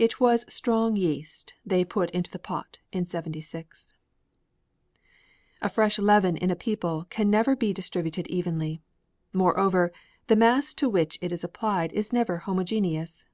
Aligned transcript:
It 0.00 0.18
was 0.18 0.44
strong 0.52 0.96
yeast 0.96 1.54
they 1.64 1.84
put 1.84 2.10
into 2.10 2.28
the 2.28 2.40
pot 2.40 2.80
in 2.90 3.06
'76. 3.06 3.88
A 5.62 5.68
fresh 5.68 5.96
leaven 5.96 6.36
in 6.36 6.50
a 6.50 6.56
people 6.56 7.06
can 7.08 7.30
never 7.30 7.54
be 7.54 7.72
distributed 7.72 8.26
evenly. 8.26 8.82
Moreover, 9.32 9.92
the 10.26 10.34
mass 10.34 10.74
to 10.74 10.88
which 10.88 11.18
it 11.20 11.30
is 11.30 11.44
applied 11.44 11.92
is 11.92 12.12
never 12.12 12.38
homogeneous. 12.38 13.24